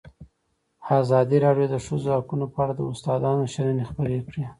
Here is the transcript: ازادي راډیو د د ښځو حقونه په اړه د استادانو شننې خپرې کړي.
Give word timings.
ازادي 0.99 1.37
راډیو 1.45 1.65
د 1.69 1.73
د 1.73 1.75
ښځو 1.85 2.09
حقونه 2.17 2.45
په 2.53 2.57
اړه 2.63 2.73
د 2.75 2.81
استادانو 2.91 3.51
شننې 3.53 3.83
خپرې 3.89 4.19
کړي. 4.27 4.43